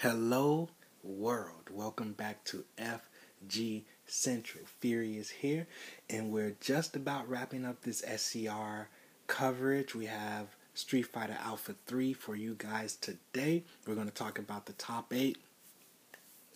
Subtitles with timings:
[0.00, 0.68] Hello,
[1.02, 1.70] world.
[1.70, 4.66] Welcome back to FG Central.
[4.78, 5.66] Fury is here,
[6.10, 8.90] and we're just about wrapping up this SCR
[9.26, 9.94] coverage.
[9.94, 13.64] We have Street Fighter Alpha 3 for you guys today.
[13.86, 15.38] We're going to talk about the top eight.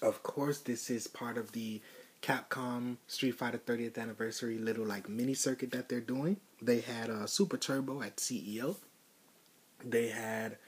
[0.02, 1.80] Of course, this is part of the
[2.20, 6.36] Capcom Street Fighter 30th anniversary little like mini circuit that they're doing.
[6.60, 8.76] They had a uh, Super Turbo at CEO.
[9.82, 10.58] They had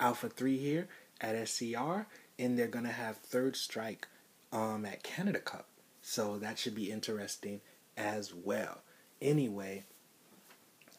[0.00, 0.88] Alpha 3 here
[1.22, 2.06] at SCR
[2.42, 4.08] and they're gonna have Third Strike
[4.52, 5.68] um, at Canada Cup,
[6.02, 7.60] so that should be interesting
[7.96, 8.82] as well.
[9.20, 9.84] Anyway,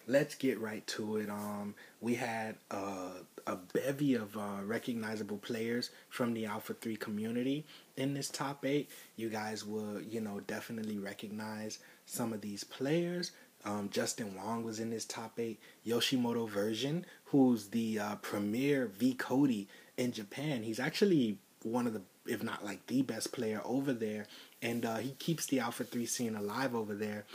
[0.07, 1.29] let's get right to it.
[1.29, 3.11] Um, we had uh,
[3.45, 7.65] a bevy of uh, recognizable players from the Alpha Three community
[7.97, 8.89] in this top eight.
[9.17, 13.31] You guys will, you know, definitely recognize some of these players.
[13.65, 15.59] Um, Justin Wong was in this top eight.
[15.85, 20.63] Yoshimoto Version, who's the uh, premier V Cody in Japan.
[20.63, 24.27] He's actually one of the, if not like the best player over there,
[24.61, 27.25] and uh, he keeps the Alpha Three scene alive over there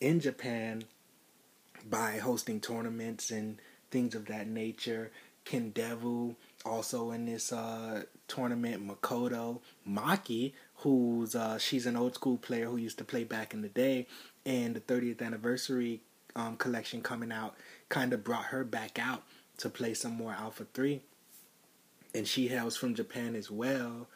[0.00, 0.84] in Japan
[1.88, 3.58] by hosting tournaments and
[3.90, 5.10] things of that nature.
[5.44, 8.86] Ken Devil also in this uh, tournament.
[8.86, 13.62] Makoto Maki, who's uh, she's an old school player who used to play back in
[13.62, 14.06] the day,
[14.44, 16.00] and the 30th anniversary
[16.34, 17.54] um, collection coming out
[17.88, 19.22] kind of brought her back out
[19.58, 21.02] to play some more Alpha Three
[22.16, 24.08] and she hails from Japan as well.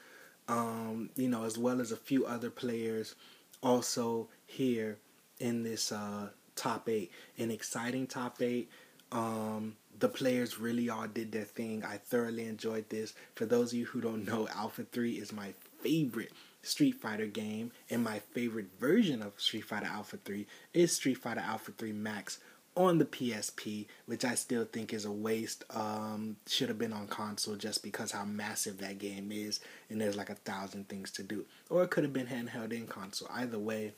[0.48, 3.14] Um, you know, as well as a few other players
[3.62, 4.98] also here
[5.38, 7.12] in this uh, top eight.
[7.38, 8.70] An exciting top eight.
[9.12, 11.84] Um, the players really all did their thing.
[11.84, 13.12] I thoroughly enjoyed this.
[13.34, 17.72] For those of you who don't know, Alpha 3 is my favorite Street Fighter game,
[17.90, 22.38] and my favorite version of Street Fighter Alpha 3 is Street Fighter Alpha 3 Max
[22.84, 25.64] on the PSP, which I still think is a waste.
[25.70, 30.16] Um, should have been on console just because how massive that game is, and there's
[30.16, 31.44] like a thousand things to do.
[31.68, 33.28] Or it could have been handheld in console.
[33.30, 33.92] Either way,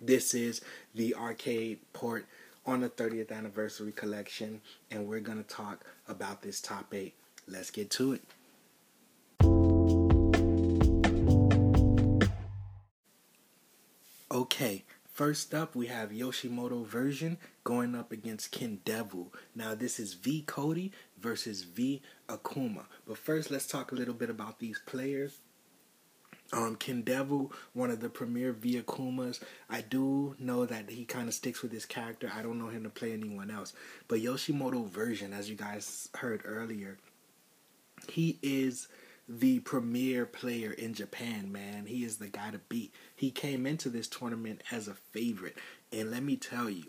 [0.00, 0.60] this is
[0.94, 2.26] the arcade port
[2.66, 4.60] on the 30th anniversary collection,
[4.90, 7.14] and we're gonna talk about this top eight.
[7.46, 8.22] Let's get to it.
[14.30, 14.84] Okay,
[15.18, 19.34] First up, we have Yoshimoto version going up against Ken Devil.
[19.52, 22.84] Now, this is V Cody versus V Akuma.
[23.04, 25.40] But first, let's talk a little bit about these players.
[26.52, 29.42] Um, Ken Devil, one of the premier V Akumas.
[29.68, 32.30] I do know that he kind of sticks with his character.
[32.32, 33.72] I don't know him to play anyone else.
[34.06, 36.96] But Yoshimoto version, as you guys heard earlier,
[38.08, 38.86] he is
[39.28, 41.86] the premier player in Japan, man.
[41.86, 42.94] He is the guy to beat.
[43.14, 45.58] He came into this tournament as a favorite.
[45.92, 46.84] And let me tell you,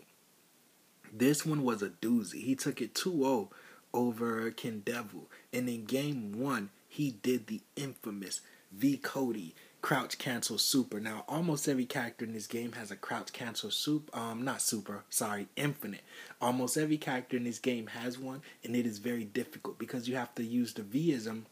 [1.12, 2.42] this one was a doozy.
[2.42, 3.50] He took it 2 0
[3.92, 5.28] over Ken Devil.
[5.52, 8.40] And in game one, he did the infamous
[8.72, 11.00] V Cody crouch cancel super.
[11.00, 14.16] Now, almost every character in this game has a crouch cancel super.
[14.16, 16.02] Um, not super, sorry, infinite.
[16.40, 20.16] Almost every character in this game has one, and it is very difficult because you
[20.16, 21.44] have to use the Vism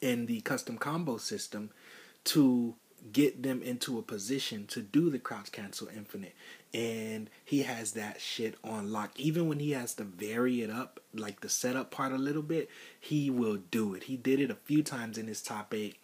[0.00, 1.70] in the custom combo system
[2.24, 2.74] to
[3.12, 6.34] get them into a position to do the crouch cancel infinite.
[6.72, 9.18] And he has that shit on lock.
[9.18, 12.68] Even when he has to vary it up like the setup part a little bit
[12.98, 14.04] he will do it.
[14.04, 15.96] He did it a few times in his top 8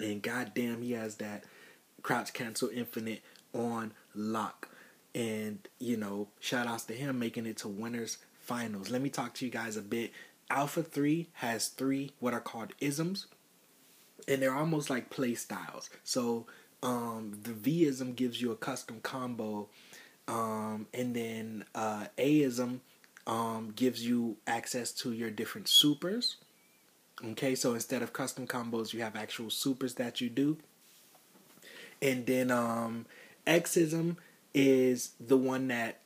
[0.00, 1.44] and goddamn he has that
[2.02, 3.22] crouch cancel infinite
[3.54, 4.68] on lock.
[5.14, 8.90] And you know shout outs to him making it to winners finals.
[8.90, 10.12] Let me talk to you guys a bit
[10.50, 13.26] Alpha 3 has three what are called isms,
[14.28, 15.90] and they're almost like play styles.
[16.02, 16.46] So
[16.82, 19.68] um, the V-ism gives you a custom combo,
[20.28, 22.80] um, and then uh, A-ism
[23.26, 26.36] um, gives you access to your different supers.
[27.24, 30.58] Okay, so instead of custom combos, you have actual supers that you do.
[32.02, 33.06] And then um,
[33.46, 34.18] X-ism
[34.52, 36.00] is the one that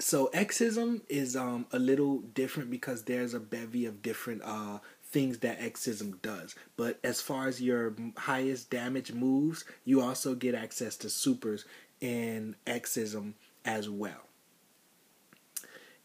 [0.00, 4.78] so X-ism is um a little different because there's a bevy of different uh
[5.10, 6.54] things that X-ism does.
[6.76, 11.64] But as far as your highest damage moves, you also get access to supers
[12.00, 13.34] in X-ism
[13.64, 14.28] as well.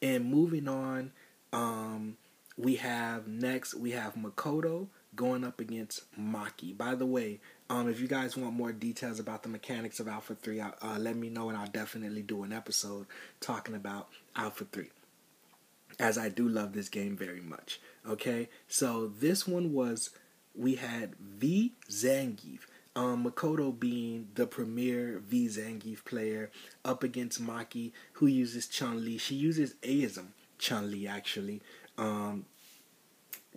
[0.01, 1.11] And moving on,
[1.53, 2.17] um,
[2.57, 6.75] we have next we have Makoto going up against Maki.
[6.75, 7.39] By the way,
[7.69, 11.15] um, if you guys want more details about the mechanics of Alpha 3, uh, let
[11.15, 13.07] me know and I'll definitely do an episode
[13.39, 14.87] talking about Alpha 3.
[15.99, 17.79] As I do love this game very much.
[18.07, 20.11] Okay, so this one was,
[20.53, 22.59] we had V Zangief.
[22.97, 26.51] Um, Makoto being the premier V Zangief player
[26.85, 29.17] up against Maki, who uses Chun Li.
[29.17, 30.27] She uses Aism
[30.59, 31.61] Chun Li actually.
[31.97, 32.45] Um,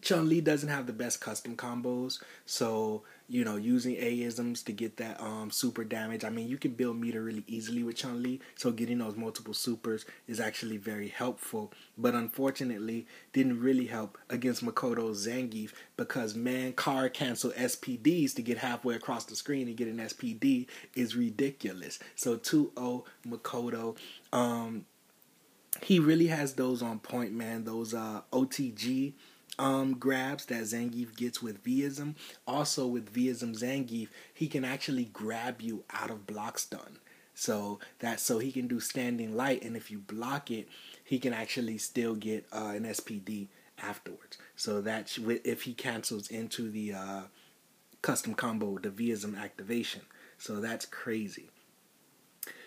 [0.02, 4.96] Chun Li doesn't have the best custom combos, so you know using A-isms to get
[4.98, 6.24] that um, super damage.
[6.24, 9.54] I mean, you can build meter really easily with Chun Li, so getting those multiple
[9.54, 11.72] supers is actually very helpful.
[11.96, 18.58] But unfortunately, didn't really help against Makoto Zangief because man, car cancel SPDs to get
[18.58, 21.98] halfway across the screen and get an SPD is ridiculous.
[22.14, 23.96] So 2-0 Makoto.
[24.32, 24.86] Um,
[25.82, 27.64] he really has those on point, man.
[27.64, 29.14] Those uh, OTG
[29.58, 32.14] um, grabs that Zangief gets with Vism.
[32.46, 36.98] Also with Vism Zangief, he can actually grab you out of block stun.
[37.34, 40.68] So that so he can do standing light, and if you block it,
[41.04, 43.46] he can actually still get uh, an SPD
[43.80, 44.38] afterwards.
[44.56, 47.22] So that if he cancels into the uh,
[48.02, 50.02] custom combo, the Vism activation.
[50.36, 51.50] So that's crazy.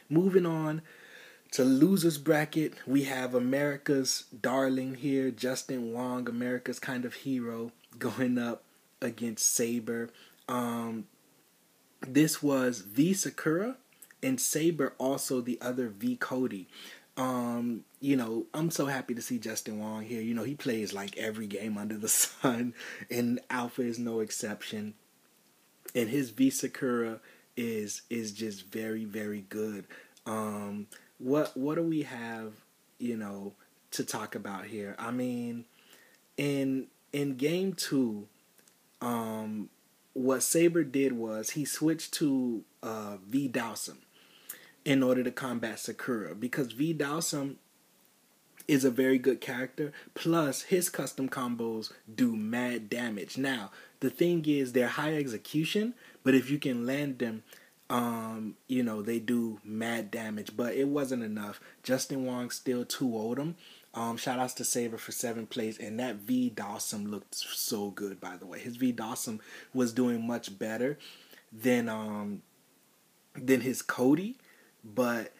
[0.09, 0.81] Moving on
[1.51, 8.37] to losers bracket, we have America's darling here, Justin Wong, America's kind of hero, going
[8.37, 8.63] up
[9.01, 10.09] against Saber.
[10.47, 11.05] Um,
[12.01, 13.77] this was V Sakura
[14.23, 16.67] and Saber also the other V Cody.
[17.17, 20.21] Um, you know, I'm so happy to see Justin Wong here.
[20.21, 22.73] You know, he plays like every game under the sun,
[23.09, 24.93] and Alpha is no exception.
[25.93, 27.19] And his V Sakura
[27.57, 29.85] is is just very very good.
[30.25, 30.87] Um,
[31.21, 32.53] what what do we have,
[32.97, 33.53] you know,
[33.91, 34.95] to talk about here?
[34.97, 35.65] I mean,
[36.37, 38.27] in in game two,
[39.01, 39.69] um,
[40.13, 43.97] what Saber did was he switched to uh, V Dhalsim
[44.83, 47.55] in order to combat Sakura because V Dhalsim
[48.67, 49.91] is a very good character.
[50.13, 53.37] Plus, his custom combos do mad damage.
[53.37, 57.43] Now, the thing is, they're high execution, but if you can land them
[57.91, 61.59] um, you know, they do mad damage, but it wasn't enough.
[61.83, 63.55] Justin Wong still 2 0 him.
[63.93, 68.21] Um, shout outs to Saber for seven plays, and that V Dhalsim looked so good.
[68.21, 69.41] By the way, his V Dhalsim
[69.73, 70.97] was doing much better
[71.51, 72.43] than um
[73.35, 74.37] than his Cody,
[74.85, 75.33] but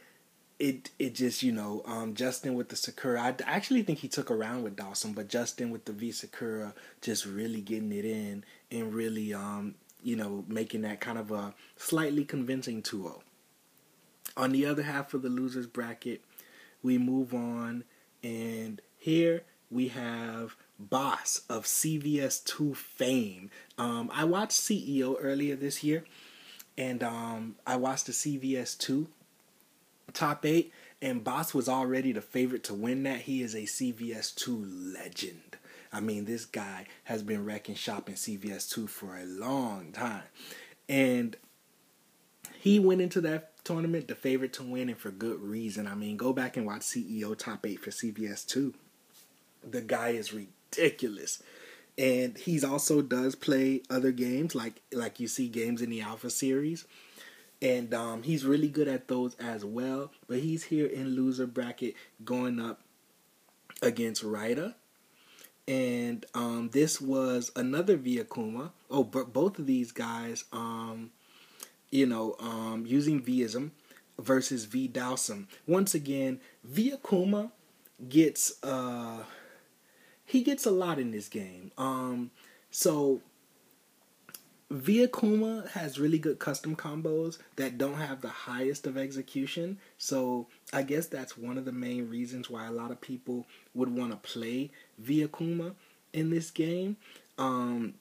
[0.60, 3.22] it it just you know um, Justin with the Sakura.
[3.22, 7.26] I actually think he took around with Dhalsim, but Justin with the V Sakura just
[7.26, 12.26] really getting it in and really um you know, making that kind of a slightly
[12.26, 13.24] convincing 2 0.
[14.38, 16.22] On the other half of the losers bracket,
[16.82, 17.84] we move on,
[18.24, 23.50] and here we have Boss of CVS2 fame.
[23.78, 26.06] Um, I watched CEO earlier this year,
[26.78, 29.08] and um, I watched the CVS2
[30.14, 30.72] top eight,
[31.02, 33.22] and Boss was already the favorite to win that.
[33.22, 35.58] He is a CVS2 legend.
[35.94, 40.24] I mean, this guy has been wrecking shop in CVS2 for a long time.
[40.88, 41.36] And
[42.60, 45.88] he went into that tournament the favorite to win and for good reason.
[45.88, 48.74] I mean, go back and watch CEO Top 8 for CVS2.
[49.70, 51.44] The guy is ridiculous.
[51.98, 56.30] And he's also does play other games like like you see games in the Alpha
[56.30, 56.86] series.
[57.62, 60.12] And um, he's really good at those as well.
[60.28, 62.82] But he's here in loser bracket going up
[63.82, 64.76] against Ryder
[65.68, 68.72] and um, this was another V Akuma.
[68.90, 71.12] Oh, but both of these guys, um,
[71.92, 73.72] you know, um, using Vism
[74.20, 75.48] versus V Dhalsim.
[75.68, 77.52] Once again, V Akuma
[78.10, 79.24] gets uh,
[80.26, 81.72] he gets a lot in this game.
[81.78, 82.32] Um,
[82.70, 83.22] so
[84.72, 89.78] V Akuma has really good custom combos that don't have the highest of execution.
[89.98, 93.94] So I guess that's one of the main reasons why a lot of people would
[93.94, 95.76] want to play V Akuma
[96.14, 96.96] in this game.
[97.38, 97.96] Um,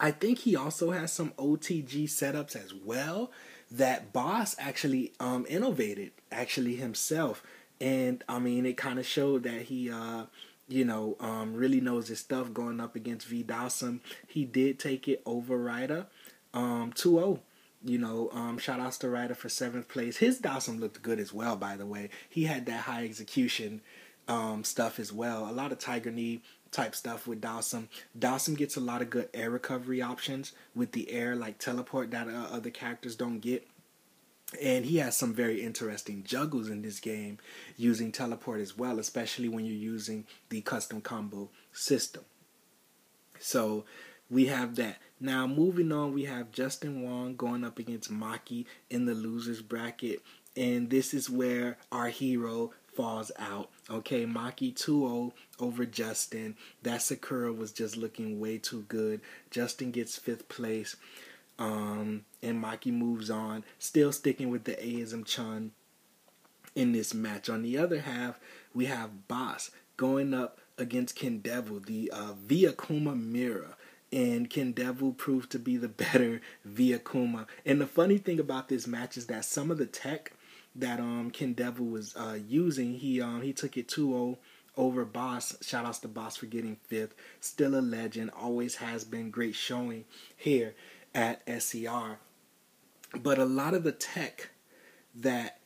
[0.00, 3.30] I think he also has some OTG setups as well
[3.70, 7.44] that Boss actually um, innovated actually himself.
[7.80, 10.24] And I mean, it kind of showed that he uh,
[10.68, 14.00] you know, um, really knows his stuff going up against V Dhalsim.
[14.26, 16.06] He did take it over Ryder
[16.52, 17.40] um, 2 0.
[17.86, 20.16] You know, um, shout outs to Ryder for seventh place.
[20.16, 22.08] His Dhalsim looked good as well, by the way.
[22.30, 23.82] He had that high execution
[24.26, 25.48] um, stuff as well.
[25.48, 26.40] A lot of Tiger Knee
[26.70, 27.88] type stuff with Dhalsim.
[28.18, 32.26] Dhalsim gets a lot of good air recovery options with the air, like teleport that
[32.26, 33.66] uh, other characters don't get.
[34.62, 37.38] And he has some very interesting juggles in this game
[37.76, 42.24] using teleport as well, especially when you're using the custom combo system.
[43.40, 43.84] So
[44.30, 44.98] we have that.
[45.18, 50.22] Now moving on, we have Justin Wong going up against Maki in the losers bracket.
[50.56, 53.70] And this is where our hero falls out.
[53.90, 56.56] Okay, Maki 2-0 over Justin.
[56.82, 59.20] That Sakura was just looking way too good.
[59.50, 60.96] Justin gets fifth place.
[61.58, 65.72] Um, and Maki moves on, still sticking with the A-ism Chun
[66.74, 67.48] in this match.
[67.48, 68.38] On the other half,
[68.74, 73.76] we have Boss going up against Ken Devil, the uh, V Akuma Mirror.
[74.12, 77.46] And Ken Devil proved to be the better V Akuma.
[77.64, 80.32] And the funny thing about this match is that some of the tech
[80.76, 84.36] that um Ken Devil was uh, using, he um he took it 2-0
[84.76, 85.56] over Boss.
[85.62, 87.14] Shout outs to Boss for getting fifth.
[87.40, 88.30] Still a legend.
[88.36, 90.04] Always has been great showing
[90.36, 90.74] here
[91.14, 92.18] at SCR.
[93.16, 94.50] But a lot of the tech
[95.14, 95.60] that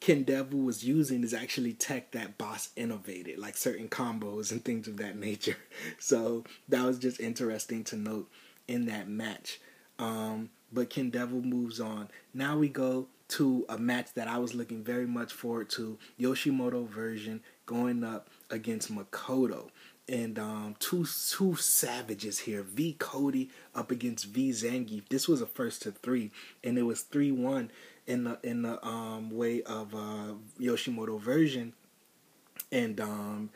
[0.00, 4.88] Ken Devil was using is actually tech that Boss innovated, like certain combos and things
[4.88, 5.56] of that nature.
[5.98, 8.30] So that was just interesting to note
[8.68, 9.60] in that match.
[9.98, 12.08] Um, but Ken Devil moves on.
[12.34, 16.86] Now we go to a match that I was looking very much forward to Yoshimoto
[16.86, 19.70] version going up against Makoto.
[20.06, 22.62] And um, two two savages here.
[22.62, 25.08] V Cody up against V Zangief.
[25.08, 26.30] This was a first to three,
[26.62, 27.70] and it was three one
[28.06, 31.72] in the in the um, way of uh, Yoshimoto version.
[32.70, 33.50] And um,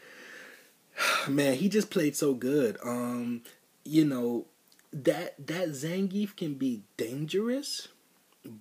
[1.29, 2.79] man, he just played so good.
[2.83, 3.43] Um,
[3.85, 4.47] you know
[4.93, 7.89] that that Zangief can be dangerous,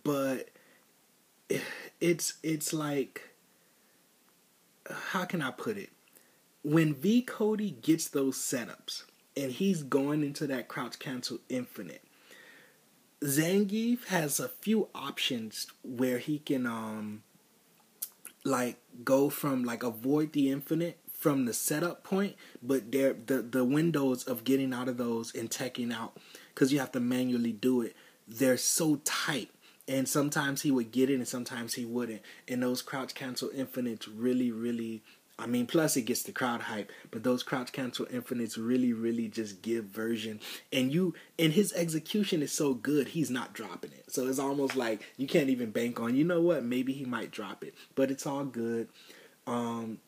[0.03, 0.49] but
[2.01, 3.29] it's it's like
[4.89, 5.89] how can I put it?
[6.63, 9.03] When V Cody gets those setups
[9.35, 12.03] and he's going into that crouch cancel infinite,
[13.23, 17.23] Zangief has a few options where he can um
[18.43, 23.65] like go from like avoid the infinite from the setup point, but there the the
[23.65, 26.17] windows of getting out of those and teching out
[26.53, 27.95] because you have to manually do it.
[28.27, 29.49] They're so tight
[29.87, 34.07] and sometimes he would get it and sometimes he wouldn't and those crouch cancel infinites
[34.07, 35.01] really really
[35.39, 39.27] I mean, plus it gets the crowd hype, but those crouch cancel infinites really, really
[39.27, 40.39] just give version.
[40.73, 44.11] And you, and his execution is so good, he's not dropping it.
[44.11, 46.15] So it's almost like you can't even bank on.
[46.15, 46.63] You know what?
[46.63, 48.87] Maybe he might drop it, but it's all good.
[49.45, 49.99] Um,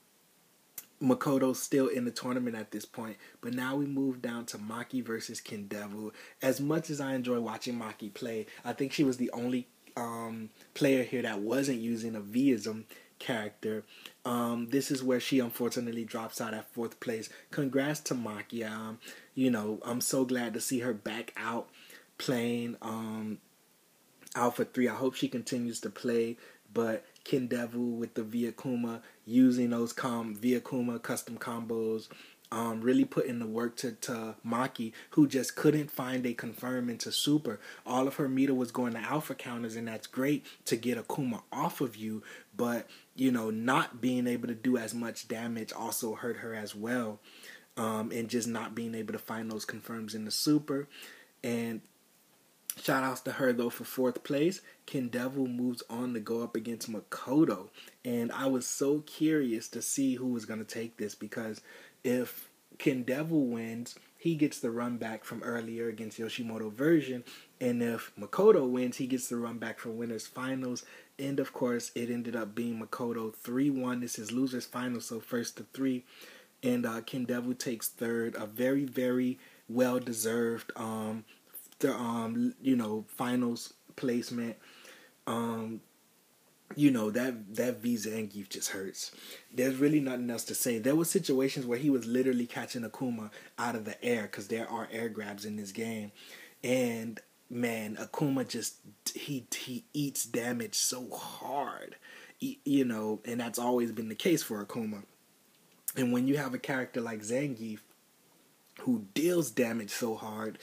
[1.01, 5.05] Makoto's still in the tournament at this point, but now we move down to Maki
[5.05, 6.11] versus Ken Devil.
[6.41, 10.49] As much as I enjoy watching Maki play, I think she was the only um,
[10.73, 12.83] player here that wasn't using a Vism
[13.19, 13.83] character.
[14.25, 17.29] Um, this is where she unfortunately drops out at fourth place.
[17.51, 18.69] Congrats to Maki.
[18.69, 18.99] Um,
[19.35, 21.69] you know, I'm so glad to see her back out
[22.17, 23.39] playing um,
[24.35, 24.87] Alpha 3.
[24.87, 26.37] I hope she continues to play,
[26.71, 32.07] but Ken Devil with the V Akuma using those com V Akuma custom combos.
[32.51, 36.89] Um, really put in the work to, to Maki, who just couldn't find a confirm
[36.89, 37.59] into super.
[37.85, 41.43] All of her meter was going to alpha counters, and that's great to get Akuma
[41.51, 42.23] off of you,
[42.57, 42.87] but
[43.19, 47.19] you know, not being able to do as much damage also hurt her as well.
[47.77, 50.87] Um, and just not being able to find those confirms in the super.
[51.43, 51.81] And
[52.81, 54.61] Shout outs to her though for fourth place.
[54.85, 57.69] Ken Devil moves on to go up against Makoto.
[58.05, 61.61] And I was so curious to see who was going to take this because
[62.03, 67.23] if Ken Devil wins, he gets the run back from earlier against Yoshimoto version.
[67.61, 70.83] And if Makoto wins, he gets the run back from winners finals.
[71.17, 74.01] And of course, it ended up being Makoto 3 1.
[74.01, 76.03] This is losers finals, so first to three.
[76.61, 78.35] And uh, Ken Devil takes third.
[78.35, 81.23] A very, very well deserved um,
[81.79, 84.57] the um you know finals placement.
[85.27, 85.81] Um,
[86.75, 89.11] you know that that V Zangief just hurts.
[89.53, 90.77] There's really nothing else to say.
[90.77, 94.69] There were situations where he was literally catching Akuma out of the air because there
[94.69, 96.11] are air grabs in this game,
[96.63, 98.75] and man, Akuma just
[99.13, 101.95] he he eats damage so hard,
[102.39, 105.03] you know, and that's always been the case for Akuma.
[105.95, 107.79] And when you have a character like Zangief
[108.81, 110.59] who deals damage so hard,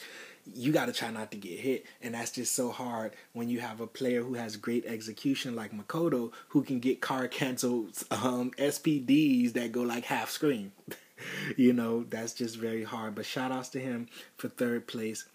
[0.54, 1.86] you got to try not to get hit.
[2.02, 5.72] And that's just so hard when you have a player who has great execution like
[5.72, 10.72] Makoto who can get car canceled um, SPDs that go like half screen.
[11.56, 13.14] you know, that's just very hard.
[13.14, 15.26] But shout outs to him for third place.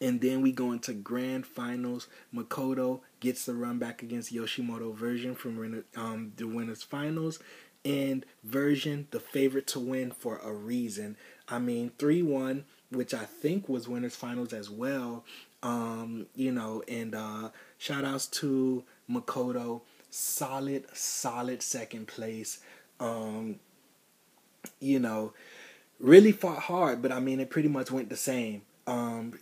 [0.00, 2.08] And then we go into grand finals.
[2.34, 7.38] Makoto gets the run back against Yoshimoto version from um, the winners finals.
[7.84, 11.16] And version, the favorite to win for a reason.
[11.48, 15.24] I mean, 3 1 which I think was winners finals as well.
[15.62, 22.60] Um, you know, and uh, shout outs to Makoto, solid, solid second place.
[22.98, 23.56] Um,
[24.80, 25.32] you know,
[25.98, 28.62] really fought hard, but I mean, it pretty much went the same.
[28.86, 29.38] Um,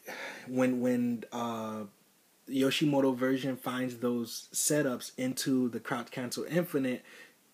[0.47, 1.85] when when uh,
[2.49, 7.03] Yoshimoto version finds those setups into the crouch cancel infinite,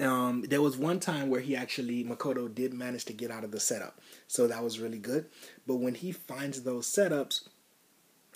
[0.00, 3.50] um, there was one time where he actually Makoto did manage to get out of
[3.50, 5.26] the setup, so that was really good.
[5.66, 7.48] But when he finds those setups,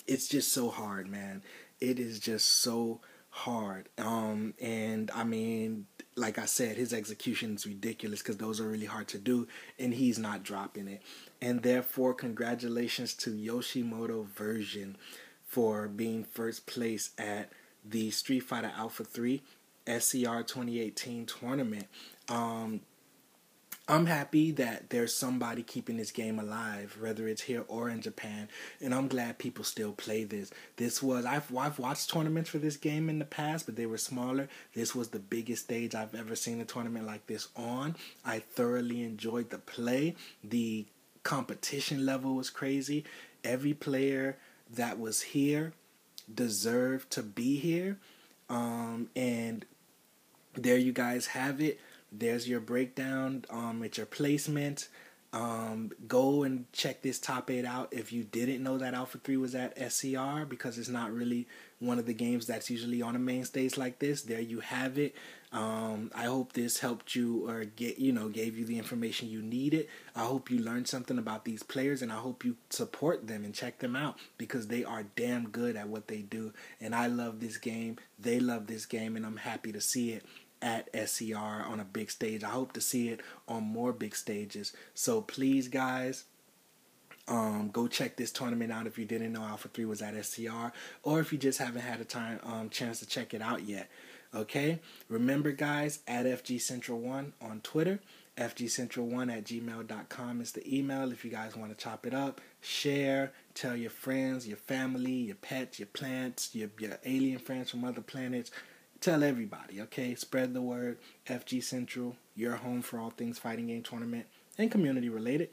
[0.07, 1.43] it's just so hard, man.
[1.79, 3.89] It is just so hard.
[3.97, 8.85] Um, and I mean, like I said, his execution is ridiculous because those are really
[8.85, 9.47] hard to do,
[9.79, 11.01] and he's not dropping it.
[11.41, 14.97] And therefore, congratulations to Yoshimoto version
[15.45, 17.51] for being first place at
[17.83, 19.41] the Street Fighter Alpha 3
[19.87, 21.87] SCR 2018 tournament.
[22.29, 22.81] Um,
[23.87, 28.47] I'm happy that there's somebody keeping this game alive, whether it's here or in Japan,
[28.79, 30.51] and I'm glad people still play this.
[30.77, 33.97] This was I've I've watched tournaments for this game in the past, but they were
[33.97, 34.47] smaller.
[34.73, 37.97] This was the biggest stage I've ever seen a tournament like this on.
[38.23, 40.15] I thoroughly enjoyed the play.
[40.43, 40.85] The
[41.23, 43.03] competition level was crazy.
[43.43, 44.37] Every player
[44.69, 45.73] that was here
[46.33, 47.97] deserved to be here.
[48.49, 49.65] Um, and
[50.55, 51.79] there you guys have it.
[52.11, 54.89] There's your breakdown um, it's your placement.
[55.33, 59.37] Um, go and check this top 8 out if you didn't know that alpha 3
[59.37, 61.47] was at scr because it's not really
[61.79, 64.23] one of the games that's usually on a main stage like this.
[64.23, 65.15] There you have it.
[65.53, 69.41] Um, i hope this helped you or get you know gave you the information you
[69.41, 69.87] needed.
[70.15, 73.53] I hope you learned something about these players and i hope you support them and
[73.53, 76.53] check them out because they are damn good at what they do.
[76.79, 77.97] And i love this game.
[78.17, 80.23] They love this game and i'm happy to see it
[80.61, 82.43] at SCR on a big stage.
[82.43, 84.73] I hope to see it on more big stages.
[84.93, 86.25] So please, guys,
[87.27, 90.71] um, go check this tournament out if you didn't know Alpha 3 was at SCR,
[91.03, 93.89] or if you just haven't had a time um, chance to check it out yet.
[94.33, 94.79] Okay?
[95.09, 97.99] Remember, guys, at FG Central 1 on Twitter.
[98.37, 102.39] FGCentral1 at gmail.com is the email if you guys want to chop it up.
[102.61, 107.83] Share, tell your friends, your family, your pets, your plants, your, your alien friends from
[107.83, 108.49] other planets
[109.01, 110.15] tell everybody, okay?
[110.15, 110.99] Spread the word.
[111.27, 114.27] FG Central, your home for all things fighting game tournament
[114.57, 115.49] and community related.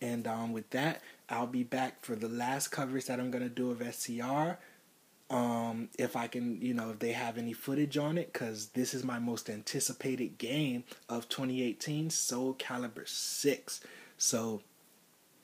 [0.00, 3.70] And um, with that, I'll be back for the last coverage that I'm gonna do
[3.70, 4.58] of SCR.
[5.30, 8.94] Um, if I can, you know, if they have any footage on it, because this
[8.94, 13.80] is my most anticipated game of 2018, Soul Calibur 6.
[14.18, 14.62] So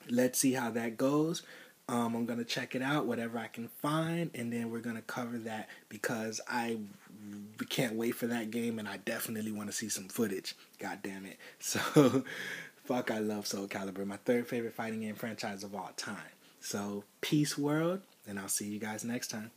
[0.09, 1.43] let's see how that goes.
[1.91, 5.39] Um, I'm gonna check it out, whatever I can find, and then we're gonna cover
[5.39, 6.79] that because I
[7.69, 10.55] can't wait for that game, and I definitely want to see some footage.
[10.79, 11.37] God damn it!
[11.59, 12.25] So,
[12.85, 16.17] fuck, I love Soul Calibur, my third favorite fighting game franchise of all time.
[16.61, 19.51] So, peace, world, and I'll see you guys next time.